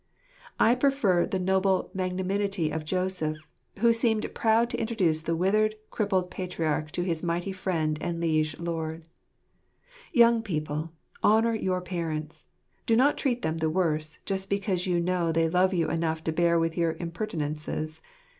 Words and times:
I 0.59 0.73
prefer 0.73 1.27
the 1.27 1.37
noble 1.37 1.91
magnanimity 1.93 2.71
of 2.71 2.83
Joseph, 2.83 3.37
who 3.81 3.93
seemed 3.93 4.33
proud 4.33 4.71
to 4.71 4.79
introduce 4.79 5.21
the 5.21 5.35
withered, 5.35 5.75
crippled 5.91 6.31
patriarch 6.31 6.89
to 6.93 7.03
his 7.03 7.21
mighty 7.21 7.51
friend 7.51 7.99
and 8.01 8.19
liege 8.19 8.59
lord. 8.59 9.05
Young 10.11 10.41
people, 10.41 10.89
honour 11.23 11.53
your 11.53 11.81
parents! 11.81 12.45
Do 12.87 12.95
not 12.95 13.15
treat 13.15 13.43
them 13.43 13.57
the 13.57 13.69
worse, 13.69 14.17
just 14.25 14.49
because 14.49 14.87
you 14.87 14.99
know 14.99 15.31
they 15.31 15.47
love 15.47 15.71
you 15.71 15.87
enough 15.91 16.23
to 16.23 16.31
bear 16.31 16.57
with 16.57 16.75
your 16.75 16.93
impertinences. 16.99 18.01